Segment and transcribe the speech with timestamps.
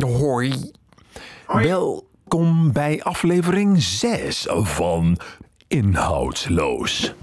[0.00, 0.70] Hoi.
[1.46, 5.18] Welkom bij aflevering 6 van
[5.68, 7.14] Inhoudsloos.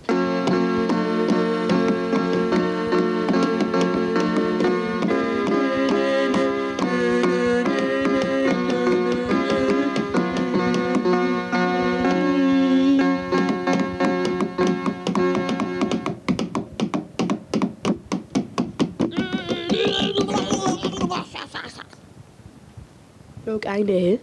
[23.83, 24.19] Hè?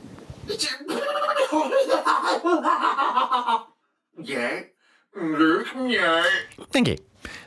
[4.23, 4.73] Jij?
[5.13, 6.47] Leuk, jij?
[6.71, 7.01] Denk ik.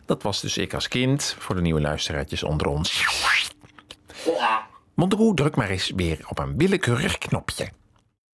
[0.06, 3.06] Dat was dus ik als kind voor de nieuwe luisteraartjes onder ons.
[4.96, 7.70] Monteroe, druk maar eens weer op een willekeurig knopje.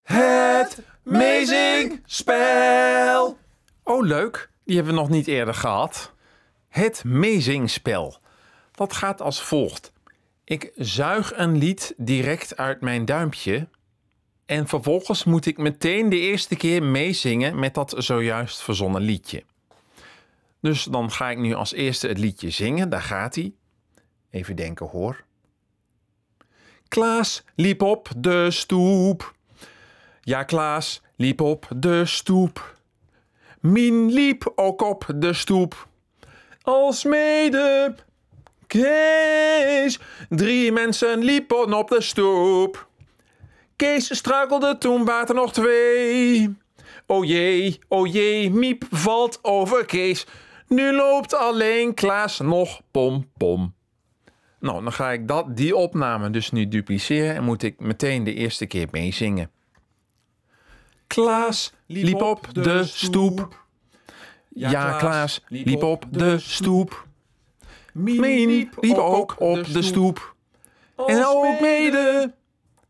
[0.04, 3.38] Het Amazing Spel!
[3.84, 4.50] Oh, leuk.
[4.66, 6.14] Die hebben we nog niet eerder gehad.
[6.70, 8.18] Het Amazing Spel.
[8.72, 9.92] Dat gaat als volgt.
[10.44, 13.68] Ik zuig een lied direct uit mijn duimpje.
[14.46, 19.44] En vervolgens moet ik meteen de eerste keer meezingen met dat zojuist verzonnen liedje.
[20.62, 22.90] Dus dan ga ik nu als eerste het liedje zingen.
[22.90, 23.54] Daar gaat hij.
[24.30, 25.24] Even denken hoor.
[26.88, 29.36] Klaas liep op de stoep.
[30.22, 32.80] Ja, Klaas liep op de stoep.
[33.60, 35.88] Mien liep ook op de stoep.
[36.62, 37.96] Alsmede
[38.72, 40.00] Kees.
[40.30, 42.90] Drie mensen liepen op de stoep.
[43.76, 46.56] Kees struikelde, toen waren er nog twee.
[47.06, 50.26] O jee, o jee, Miep valt over Kees.
[50.68, 53.74] Nu loopt alleen Klaas nog pom pom.
[54.60, 58.34] Nou, dan ga ik dat, die opname dus nu dupliceren en moet ik meteen de
[58.34, 59.52] eerste keer meezingen.
[61.08, 63.66] Klaas liep op de stoep.
[64.50, 67.10] Ja, Klaas liep op de stoep.
[67.94, 70.36] Mien liep ook op de stoep.
[71.06, 72.34] En ook mede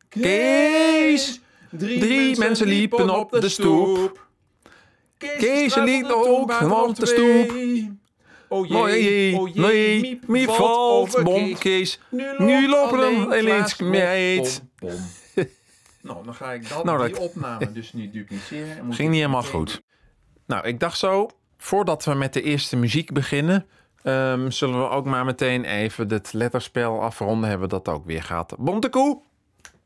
[0.09, 1.39] Kees.
[1.69, 4.27] Drie mensen liepen op de stoep.
[5.17, 7.51] Kees liep ook op de stoep.
[8.47, 11.99] Oh Nee, oh nee, Miep valt, bom, Kees.
[12.37, 14.61] Nu lopen er alleen meid.
[16.01, 18.93] Nou, dan ga ik dat, Nou, die opname dus nu dupliceren.
[18.93, 19.81] Ging niet helemaal goed.
[20.45, 23.65] Nou, ik dacht zo, voordat we met de eerste muziek beginnen,
[24.03, 27.49] ehm, zullen we ook maar meteen even het letterspel afronden.
[27.49, 28.55] Hebben we dat ook weer gehad.
[28.57, 29.21] Bontekoe,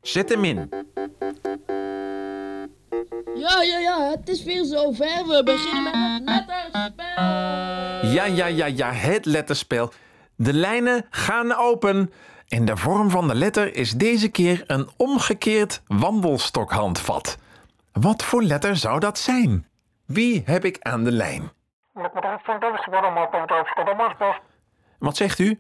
[0.02, 0.70] zet hem in.
[3.36, 5.28] Ja, ja, ja, het is weer zover.
[5.28, 7.24] We beginnen met het letterspel.
[8.12, 9.92] Ja, ja, ja, ja, het letterspel.
[10.36, 12.12] De lijnen gaan open.
[12.48, 17.38] En de vorm van de letter is deze keer een omgekeerd wandelstok-handvat.
[17.92, 19.68] Wat voor letter zou dat zijn?
[20.06, 21.52] Wie heb ik aan de lijn?
[25.00, 25.60] Wat zegt u?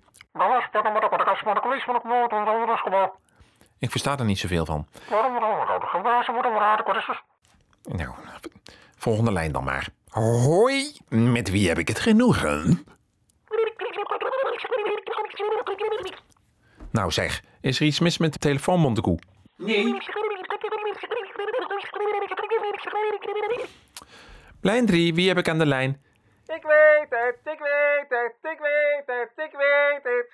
[3.79, 4.88] Ik versta er niet zoveel van.
[7.84, 8.13] Nou,
[8.97, 9.88] volgende lijn dan maar.
[10.09, 12.85] Hoi, met wie heb ik het genoegen?
[16.91, 19.19] Nou zeg, is er iets mis met de telefoon, Montekoe?
[19.57, 19.97] Nee.
[24.62, 26.04] Lijn 3, wie heb ik aan de lijn?
[29.69, 30.31] Weet het.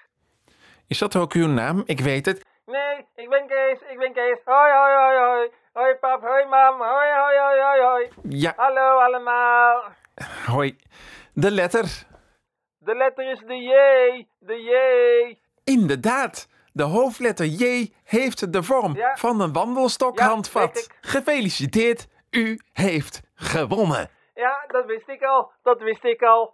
[0.87, 1.83] Is dat ook uw naam?
[1.85, 2.45] Ik weet het.
[2.65, 4.37] Nee, ik ben Kees, ik ben Kees.
[4.45, 5.49] Hoi, hoi, hoi, hoi.
[5.73, 8.09] Hoi pap, hoi mam, hoi, hoi, hoi, hoi, hoi.
[8.29, 9.83] Ja, Hallo allemaal.
[10.45, 10.75] hoi.
[11.33, 11.85] De letter.
[12.79, 13.73] De letter is de J,
[14.39, 14.73] de J.
[15.63, 19.15] Inderdaad, de hoofdletter J heeft de vorm Ja.
[19.15, 20.89] van een wandelstok-handvat.
[21.01, 24.09] Gefeliciteerd, u heeft gewonnen.
[24.35, 26.53] Ja, dat wist ik al, dat wist ik al.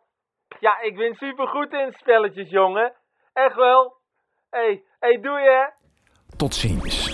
[0.60, 2.94] Ja, ik ben supergoed in spelletjes, jongen.
[3.34, 3.96] Echt wel.
[4.50, 5.72] Hey, hey, doe je.
[6.38, 7.07] Tot ziens.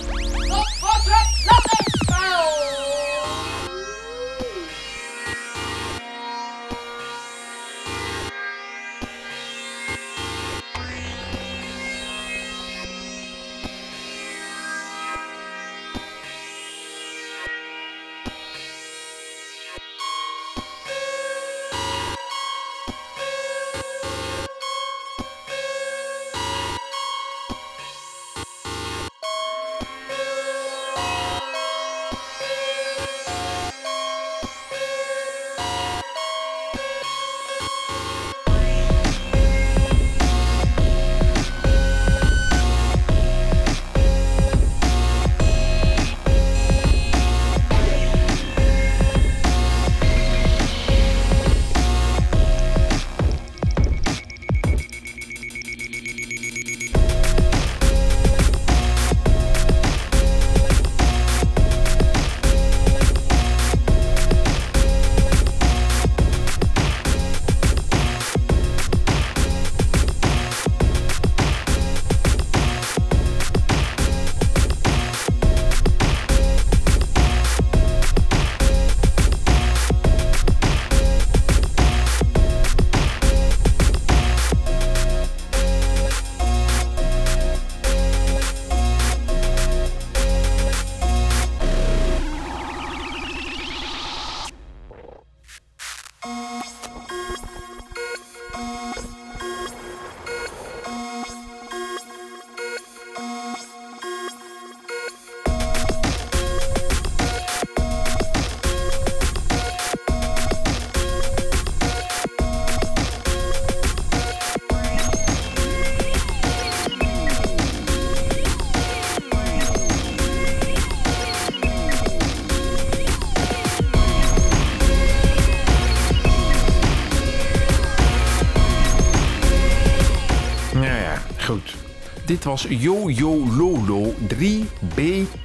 [132.34, 135.00] Dit was Yo Yo Lolo 3B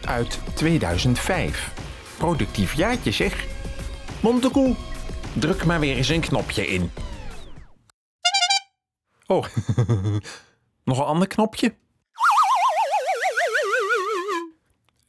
[0.06, 1.74] uit 2005.
[2.18, 3.45] Productief jaartje zeg.
[4.21, 4.75] Montekoe,
[5.33, 6.91] druk maar weer eens een knopje in.
[9.27, 9.45] Oh,
[10.89, 11.75] nog een ander knopje?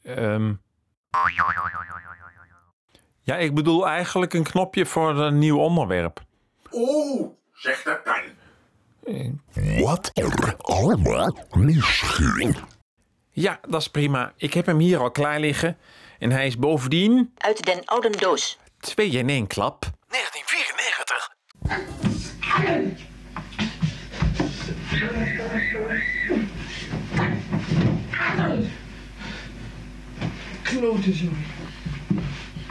[0.03, 0.53] Ehm.
[3.21, 6.21] Ja, ik bedoel eigenlijk een knopje voor een nieuw onderwerp.
[6.71, 8.40] Oeh, zeg dat dan.
[9.83, 12.55] Wat er allemaal misging.
[13.31, 14.33] Ja, dat is prima.
[14.37, 15.77] Ik heb hem hier al klaar liggen.
[16.19, 18.57] En hij is bovendien Uit den oude doos.
[18.79, 19.85] twee in één klap.
[20.07, 21.35] 1994.
[30.63, 31.25] Klote zo.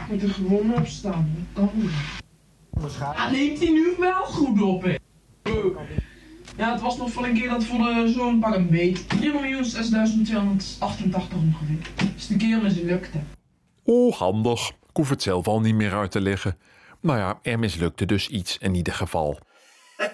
[0.09, 1.47] Moet er gewoon op staan.
[1.53, 1.91] Dat kan niet.
[3.31, 4.95] Neemt hij nu wel goed op, hè?
[6.61, 9.01] Ja, het was nog voor een keer dat voor de zo'n pak een beet.
[9.01, 9.07] 3.6288
[11.35, 11.77] ongeveer.
[12.15, 13.19] Is de keer mislukte.
[13.83, 14.69] Oh, handig.
[14.69, 16.57] Ik hoef het zelf al niet meer uit te leggen.
[16.99, 19.37] Nou ja, er mislukte dus iets in ieder geval.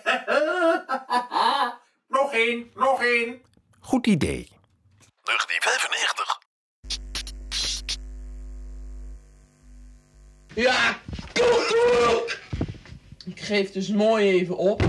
[2.18, 3.42] Nog één, nog één.
[3.80, 4.48] Goed idee.
[5.24, 6.42] 1995.
[10.54, 11.00] Ja,
[11.34, 12.40] koekoek!
[13.26, 14.84] Ik geef dus mooi even op.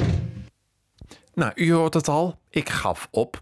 [1.38, 2.38] Nou, u hoort het al.
[2.50, 3.40] Ik gaf op.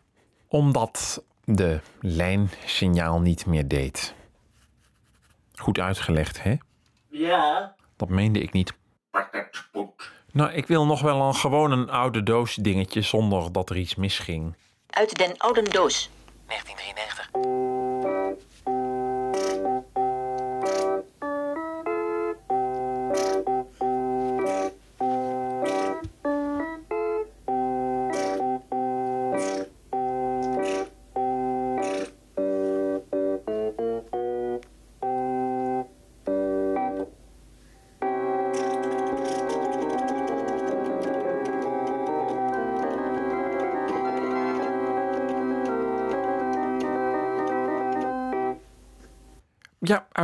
[0.48, 4.14] Omdat de lijnsignaal niet meer deed.
[5.54, 6.56] Goed uitgelegd, hè?
[7.08, 7.74] Ja.
[7.96, 8.72] Dat meende ik niet.
[10.32, 13.94] Nou, ik wil nog wel een gewoon een oude doos dingetje zonder dat er iets
[13.94, 14.56] misging.
[14.90, 16.10] Uit den oude doos.
[16.46, 18.55] 1993.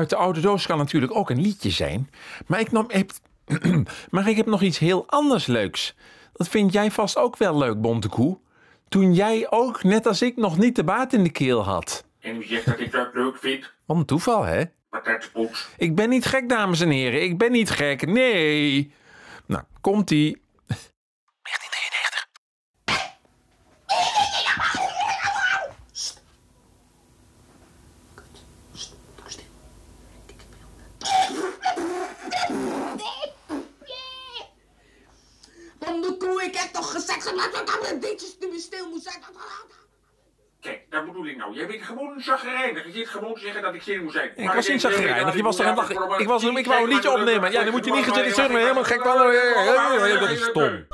[0.03, 2.11] Uit de oude doos kan natuurlijk ook een liedje zijn.
[2.47, 3.11] Maar ik, nam, heb,
[4.11, 5.95] maar ik heb nog iets heel anders leuks.
[6.33, 8.39] Dat vind jij vast ook wel leuk, Bontekoe.
[8.89, 12.05] Toen jij ook, net als ik, nog niet de baat in de keel had.
[12.21, 13.73] En wie zegt dat ik dat leuk vind?
[13.87, 14.63] Wat een toeval, hè?
[15.77, 17.23] Ik ben niet gek, dames en heren.
[17.23, 18.07] Ik ben niet gek.
[18.07, 18.93] Nee.
[19.47, 20.43] Nou, komt-ie.
[20.67, 22.29] 1993.
[35.79, 36.93] Om de koe, ik heb toch
[37.23, 39.23] gezegd dat dan ditjes nu stil moet zijn.
[40.61, 41.55] Kijk, dat bedoel ik nou.
[41.55, 42.87] Jij bent gewoon een chagrijnig.
[42.87, 44.33] Je zit gewoon te zeggen dat ik zin moet zijn.
[44.37, 45.37] Ik was niet zagrijnig.
[45.37, 46.21] Je was toch aan het lachen.
[46.21, 47.53] Ik, was, ik wou een liedje opnemen.
[47.53, 48.57] Ja, dan moet je niet gezegd zeggen.
[48.57, 49.03] Helemaal gek.
[49.03, 50.21] wel.
[50.21, 50.87] Dat is stom.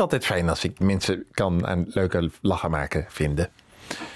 [0.00, 3.50] Altijd fijn als ik mensen kan een leuke lachen maken vinden.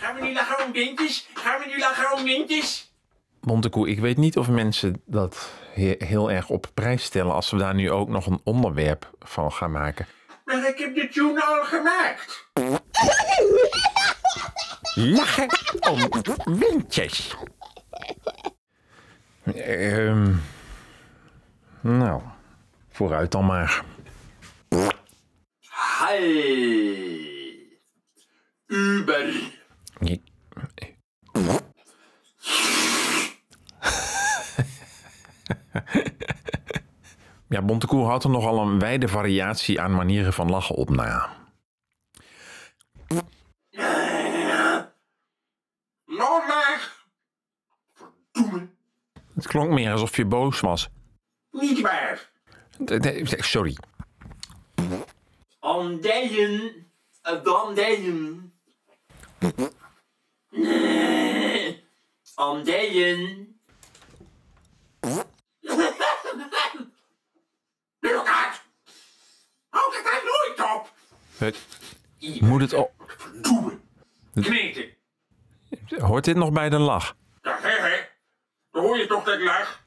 [0.01, 1.29] Gaan we nu lachen om windjes?
[1.35, 2.93] Gaan we nu lachen om windjes?
[3.41, 7.57] Montekoe, ik weet niet of mensen dat he- heel erg op prijs stellen als we
[7.57, 10.07] daar nu ook nog een onderwerp van gaan maken.
[10.45, 12.49] Maar ik heb de tune al gemaakt.
[14.95, 15.49] Lachen
[15.91, 16.09] om
[16.59, 17.37] windjes.
[19.55, 20.33] Ehm,
[21.81, 22.23] nou,
[22.91, 23.85] vooruit dan maar.
[26.05, 27.69] Hi.
[28.69, 29.27] Uber.
[30.01, 30.21] Je-
[37.49, 41.37] Ja, Bontekoe houdt er nogal een wijde variatie aan manieren van lachen op na.
[46.05, 46.93] Maar.
[48.33, 48.77] Verdoemen.
[49.35, 50.89] Het klonk meer alsof je boos was.
[51.51, 52.31] Niet waar.
[53.25, 53.77] Sorry.
[55.85, 56.91] Andijen.
[57.43, 58.53] Dandijen.
[60.51, 61.85] Nee.
[62.35, 63.49] Andijen.
[68.01, 68.63] Lucas.
[69.69, 70.93] Houd het daar nooit op.
[71.37, 71.67] Het-
[72.41, 72.93] Moet het op?
[74.35, 74.95] Kneten.
[75.99, 77.17] Hoort dit nog bij de lach?
[77.43, 78.01] Ja, hè, hè.
[78.71, 79.84] Dan hoor je toch dat lach?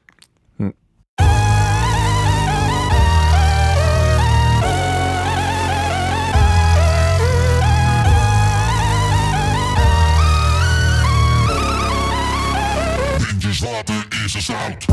[13.59, 14.85] Windjes water is een zout.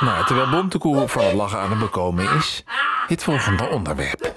[0.00, 2.64] Nou, terwijl Bontekoe van het lachen aan het bekomen is,
[3.06, 4.32] het volgende onderwerp.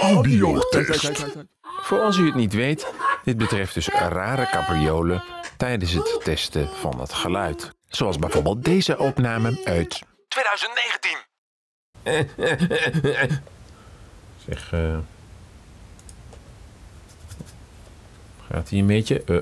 [0.00, 1.24] Audiotest.
[1.62, 2.86] Voor als u het niet weet,
[3.24, 5.22] dit betreft dus rare capriolen
[5.56, 7.70] tijdens het testen van het geluid.
[7.88, 11.18] Zoals bijvoorbeeld deze opname uit 2019.
[14.46, 14.98] Zeg, eh.
[18.50, 19.22] gaat hij een beetje?
[19.26, 19.38] Uh.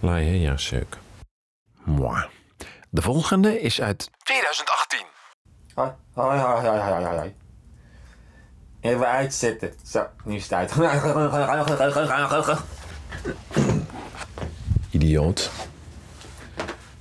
[0.00, 0.98] Laaien, ja, zeuk.
[1.84, 2.26] Moi.
[2.90, 5.06] De volgende is uit 2018.
[5.74, 7.34] Hoi, hoi, hoi, hoi, hoi, hoi, hoi.
[8.82, 9.74] Even uitzetten.
[9.84, 10.74] Zo, nu is het uit.
[14.90, 15.50] Idioot.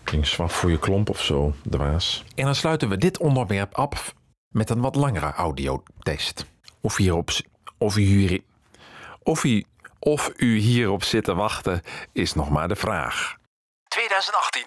[0.03, 2.23] Ging zwaf voor je klomp of zo, dwaas.
[2.35, 4.13] En dan sluiten we dit onderwerp af
[4.47, 6.45] met een wat langere audiotest.
[6.81, 7.29] Of hierop,
[7.77, 8.41] of u hier,
[9.23, 9.65] of u,
[9.99, 13.35] of u hierop zit te wachten, is nog maar de vraag.
[13.87, 14.65] 2018.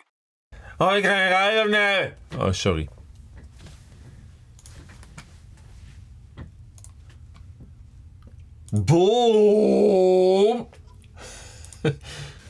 [0.77, 2.13] Hoi, ik ga rijden nee?
[2.39, 2.89] Oh, sorry.
[8.83, 10.69] Boom!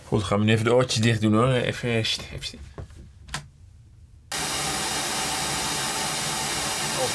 [0.04, 1.52] Goed, gaan we nu even de oortjes dicht doen hoor.
[1.52, 2.58] Even, even.
[6.98, 7.08] Oh.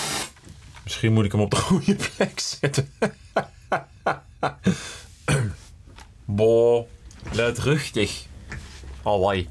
[0.83, 2.91] Misschien moet ik hem op de goede plek zetten.
[6.25, 6.87] Bo,
[7.31, 8.25] luidruchtig.
[9.03, 9.49] Allee.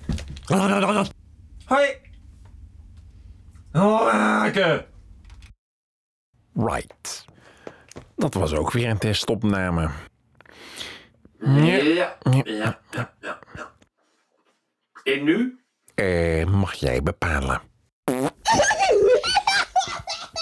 [1.65, 1.97] Hoi!
[3.73, 4.87] Horaken!
[6.55, 6.98] Right.
[8.19, 9.89] Dat was ook weer een testopname.
[11.41, 13.39] Ja, ja, ja, ja, ja.
[15.03, 15.59] En nu?
[15.95, 17.61] Eh, mag jij bepalen?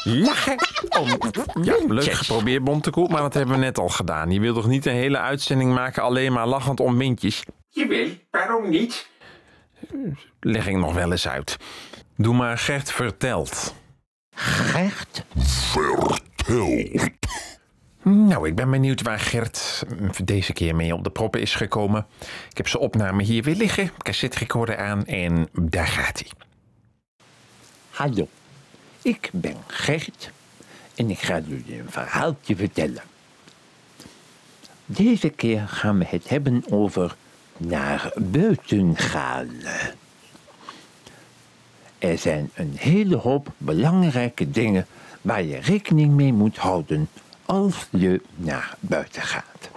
[0.04, 0.56] Lachen
[1.00, 1.08] om
[1.62, 4.30] Ja, leuk geprobeerd, Bontekoe, maar dat hebben we net al gedaan.
[4.30, 7.44] Je wil toch niet een hele uitzending maken alleen maar lachend om windjes?
[7.68, 9.08] Jawel, waarom niet?
[10.40, 11.56] Leg ik nog wel eens uit.
[12.16, 13.74] Doe maar Gert vertelt.
[14.34, 16.20] Gert vertelt.
[18.08, 22.06] Nou, ik ben benieuwd waar Gert mm, deze keer mee op de proppen is gekomen.
[22.50, 26.30] Ik heb zijn opname hier weer liggen, cassette recorder aan en daar gaat hij.
[27.90, 28.28] Hallo,
[29.02, 30.30] ik ben Gert
[30.94, 33.02] en ik ga jullie een verhaaltje vertellen.
[34.84, 37.16] Deze keer gaan we het hebben over
[37.56, 39.50] naar buiten gaan.
[41.98, 44.86] Er zijn een hele hoop belangrijke dingen
[45.20, 47.08] waar je rekening mee moet houden
[47.46, 49.70] als je naar buiten gaat.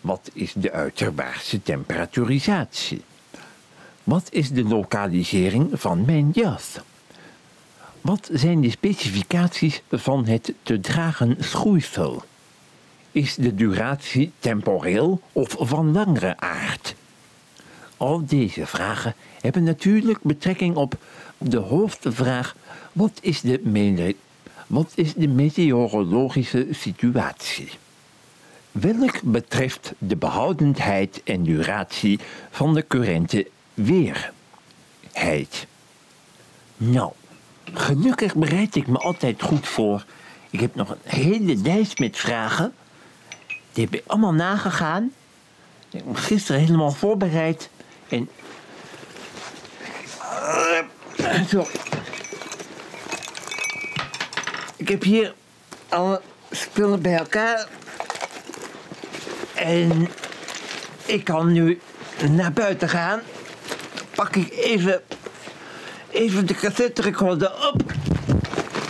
[0.00, 3.02] Wat is de uiterwaartse temperaturisatie?
[4.04, 6.78] Wat is de lokalisering van mijn jas?
[8.00, 12.22] Wat zijn de specificaties van het te dragen schoeisel?
[13.10, 16.94] Is de duratie temporeel of van langere aard?
[17.96, 20.94] Al deze vragen hebben natuurlijk betrekking op
[21.38, 22.56] de hoofdvraag:
[22.92, 23.60] wat is de,
[24.72, 27.70] wat is de meteorologische situatie?
[28.70, 35.66] Welk betreft de behoudendheid en duratie van de currente weerheid.
[36.76, 37.12] Nou,
[37.72, 40.04] gelukkig bereid ik me altijd goed voor.
[40.50, 42.74] Ik heb nog een hele lijst met vragen.
[43.72, 45.12] Die heb ik allemaal nagegaan.
[45.90, 47.70] Ik heb gisteren helemaal voorbereid.
[48.08, 48.28] En.
[51.48, 51.66] Zo.
[54.82, 55.34] Ik heb hier
[55.88, 57.68] alle spullen bij elkaar.
[59.54, 60.08] En
[61.06, 61.80] ik kan nu
[62.30, 63.20] naar buiten gaan.
[64.14, 65.02] Pak ik even,
[66.10, 67.92] even de cassette recorder op.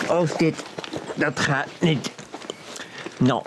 [0.09, 0.63] Als dit,
[1.15, 2.11] dat gaat niet.
[3.19, 3.45] Nou,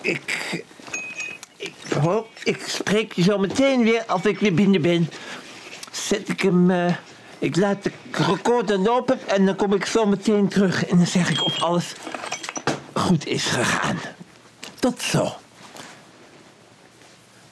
[0.00, 0.62] ik,
[1.56, 5.10] ik hoop, ik spreek je zo meteen weer als ik weer binnen ben.
[5.90, 6.94] Zet ik hem, eh,
[7.42, 11.30] ik laat de recorder lopen en dan kom ik zo meteen terug en dan zeg
[11.30, 11.92] ik of alles
[12.92, 13.98] goed is gegaan.
[14.78, 15.32] Tot zo.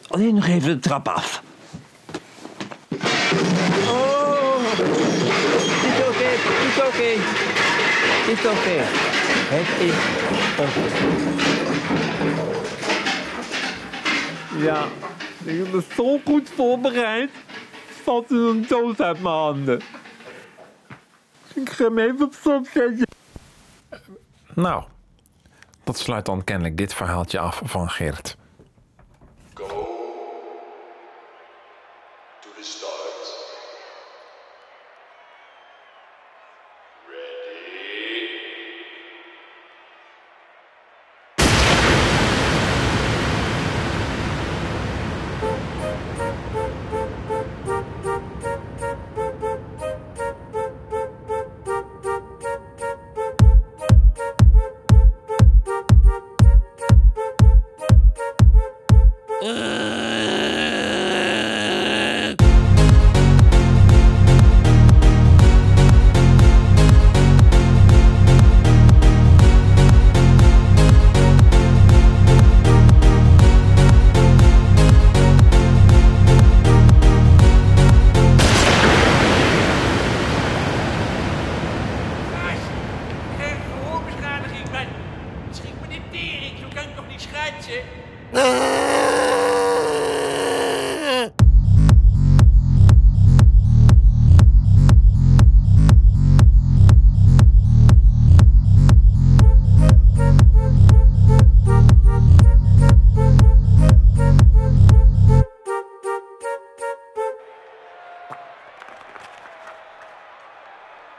[0.09, 1.43] Alleen nog even de trap af.
[3.89, 7.11] Oh, het is oké, het is oké.
[8.31, 8.77] Is oké.
[9.51, 9.95] Het is
[10.59, 10.81] oké.
[14.65, 14.85] Ja,
[15.45, 17.31] ik ben zo goed voorbereid.
[18.03, 19.81] Valt er een doos uit mijn handen.
[21.55, 23.07] Ik ga hem even op stop zetten.
[24.55, 24.85] Nou,
[25.85, 28.37] dat sluit dan kennelijk dit verhaaltje af van Geert.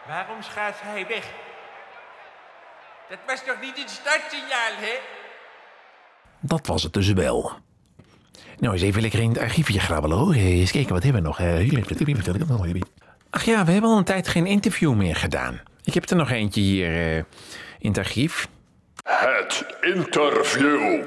[0.08, 1.32] Waarom schaat hij weg?
[3.10, 4.94] Dat was toch niet het startsignaal, hè?
[6.40, 7.52] Dat was het dus wel.
[8.58, 10.34] Nou, eens even lekker in het archiefje grabbelen hoor.
[10.34, 11.40] Eens kijken, wat hebben we nog?
[11.40, 12.82] Eh,
[13.30, 15.62] Ach ja, we hebben al een tijd geen interview meer gedaan.
[15.84, 17.24] Ik heb er nog eentje hier eh,
[17.80, 18.48] in het archief.
[19.04, 21.04] Het interview.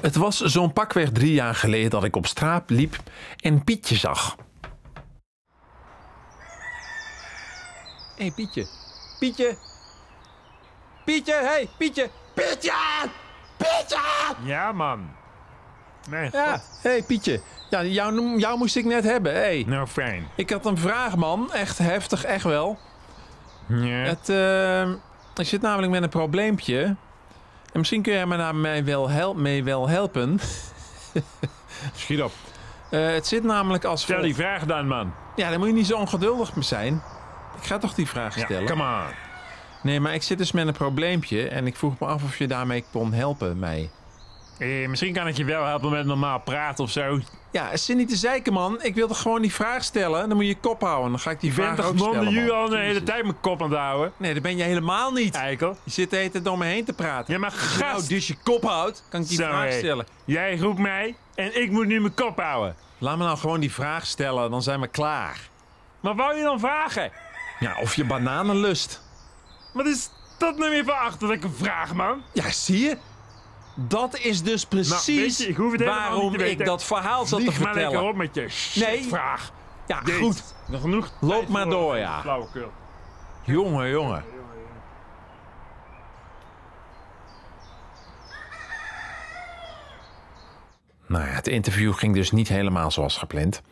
[0.00, 2.96] Het was zo'n pakweg drie jaar geleden dat ik op straat liep
[3.40, 4.36] en Pietje zag.
[8.16, 8.66] Hé hey, Pietje.
[9.18, 9.56] Pietje.
[11.04, 12.10] Pietje, hé hey, Pietje.
[12.34, 12.72] Pietje!
[13.56, 13.98] Pietje!
[14.44, 15.08] Ja, man.
[16.10, 17.40] Nee, Ja, hé hey, Pietje.
[17.70, 19.32] Ja, jou, moest ik net hebben.
[19.32, 19.64] Hey.
[19.66, 20.28] nou fijn.
[20.34, 21.52] Ik had een vraag, man.
[21.52, 22.78] Echt heftig, echt wel.
[23.66, 23.86] Ja.
[23.86, 24.88] Het, eh,
[25.34, 26.82] ik zit namelijk met een probleempje.
[27.72, 30.40] En misschien kun jij me daar mij wel mee wel helpen.
[31.94, 32.32] Schiet op.
[32.90, 35.12] Eh, het zit namelijk als Stel die vraag dan, man.
[35.36, 37.02] Ja, dan moet je niet zo ongeduldig mee zijn.
[37.60, 38.66] Ik ga toch die vraag Ja, stellen.
[38.68, 39.14] come on.
[39.82, 41.48] Nee, maar ik zit dus met een probleempje.
[41.48, 43.90] En ik vroeg me af of je daarmee kon helpen, mij.
[44.58, 47.20] Eh, misschien kan ik je wel helpen met normaal praten of zo.
[47.50, 48.82] Ja, zit niet te zeiken, man.
[48.82, 50.28] Ik wil toch gewoon die vraag stellen.
[50.28, 51.10] Dan moet je je kop houden.
[51.10, 52.50] Dan ga ik die ben vraag ook stellen, man.
[52.50, 54.12] al de hele tijd mijn kop aan het houden.
[54.16, 55.34] Nee, dat ben je helemaal niet.
[55.34, 55.76] Eikel.
[55.84, 57.32] Je zit de hele tijd door me heen te praten.
[57.34, 58.08] Ja, maar je nou gast.
[58.08, 60.06] dus je kop houdt, kan ik die vraag stellen.
[60.24, 62.76] Jij roept mij en ik moet nu mijn kop houden.
[62.98, 65.48] Laat me nou gewoon die vraag stellen, dan zijn we klaar.
[66.00, 67.10] Maar wou je dan vragen?
[67.58, 69.02] Ja, of je bananen lust.
[69.72, 72.22] Wat is dat nou weer voor achterlijke vraag, man?
[72.32, 72.96] Ja, zie je?
[73.74, 77.38] Dat is dus Nou, precies je, ik hoef het helemaal waarom ik dat verhaal zat
[77.38, 78.10] te Lieg maar lekker vertellen.
[78.10, 79.04] op met je Nee.
[79.04, 79.52] vraag.
[79.86, 80.54] Ja, goed.
[80.66, 82.20] Nog genoeg Loop maar door, ja.
[82.20, 82.72] Flauwekul.
[83.44, 84.24] Jongen, jongen.
[91.06, 93.62] Nou ja, het interview ging dus niet helemaal zoals gepland.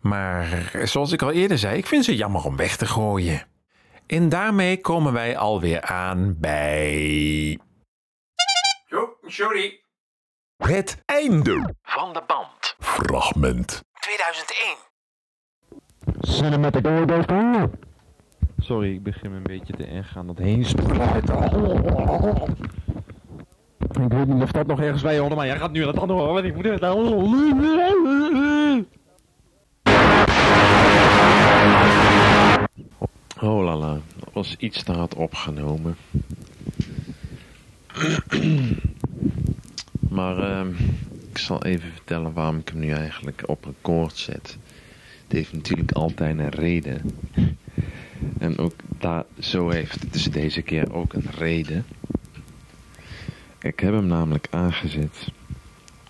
[0.00, 3.42] Maar zoals ik al eerder zei, ik vind ze jammer om weg te gooien.
[4.06, 7.58] En daarmee komen wij alweer aan bij
[8.88, 9.80] Zo, sorry.
[10.56, 12.76] het einde Van de band.
[12.78, 13.82] Fragment.
[14.00, 14.76] 2001.
[18.58, 21.44] Sorry, ik begin me een beetje te erg aan dat heen spruiten.
[23.90, 25.98] Ik weet niet of dat nog ergens bij hoorde, maar jij gaat nu aan het
[25.98, 26.44] andere horen.
[26.44, 28.59] Ik moet het Oh
[34.40, 35.96] was iets te opgenomen.
[40.16, 40.72] maar ehm,
[41.30, 44.58] ik zal even vertellen waarom ik hem nu eigenlijk op record zet.
[45.22, 47.02] Het heeft natuurlijk altijd een reden.
[48.38, 51.86] En ook daar, zo heeft het dus deze keer ook een reden.
[53.60, 55.28] Ik heb hem namelijk aangezet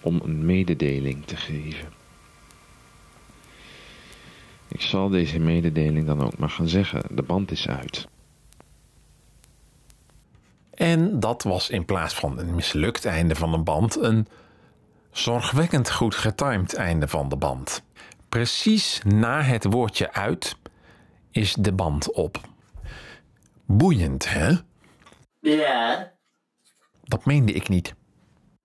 [0.00, 1.88] om een mededeling te geven.
[4.68, 7.02] Ik zal deze mededeling dan ook maar gaan zeggen.
[7.10, 8.08] De band is uit.
[10.80, 14.28] En dat was in plaats van een mislukt einde van een band een
[15.10, 17.82] zorgwekkend goed getimed einde van de band.
[18.28, 20.56] Precies na het woordje uit
[21.30, 22.40] is de band op.
[23.66, 24.52] Boeiend, hè?
[25.40, 26.12] Ja.
[27.04, 27.94] Dat meende ik niet.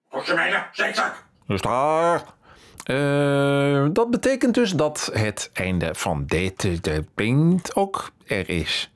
[0.10, 1.12] Kost je.
[1.48, 2.24] Dus daar.
[2.84, 8.92] Eh, dat betekent dus dat het einde van deze de Paint ook er is.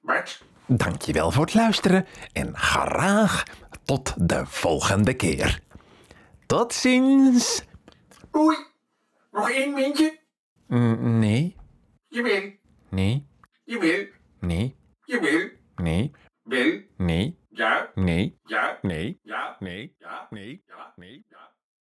[0.00, 0.44] Wat?
[0.66, 3.42] Dankjewel voor het luisteren en graag
[3.84, 5.60] tot de volgende keer.
[6.46, 7.64] Tot ziens.
[8.36, 8.56] Oei.
[9.30, 10.18] Nog één mintje?
[10.66, 11.56] Mm, nee,
[12.08, 12.52] Je wil.
[12.90, 13.26] nee,
[13.64, 14.06] Je wil.
[14.40, 15.48] nee, Je wil.
[15.84, 16.80] nee, Wil.
[16.96, 17.90] nee, Ja.
[17.94, 18.78] nee, Ja.
[18.82, 19.56] nee, Ja.
[19.60, 20.26] nee, Ja.
[20.30, 20.92] nee, Ja.
[20.96, 21.26] nee.
[21.28, 21.45] Ja.